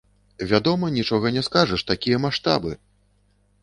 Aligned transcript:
Вядома, 0.51 0.89
нічога 0.95 1.33
не 1.37 1.45
скажаш, 1.51 1.87
такія 1.93 2.25
маштабы! 2.29 2.71